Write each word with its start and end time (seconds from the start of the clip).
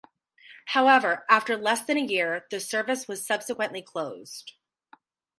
However 0.69 1.27
after 1.29 1.55
less 1.55 1.83
than 1.83 1.95
a 1.95 1.99
year 2.01 2.47
the 2.49 2.59
service 2.59 3.07
was 3.07 3.23
subsequently 3.23 3.83
closed. 3.83 4.53